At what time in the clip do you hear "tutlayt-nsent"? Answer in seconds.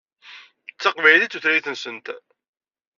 1.33-2.05